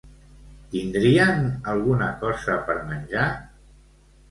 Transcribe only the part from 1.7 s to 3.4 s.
alguna cosa per menjar?